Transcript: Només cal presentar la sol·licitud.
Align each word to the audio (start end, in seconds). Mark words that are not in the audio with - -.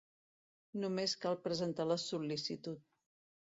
Només 0.83 1.13
cal 1.25 1.37
presentar 1.43 1.87
la 1.91 1.99
sol·licitud. 2.05 2.83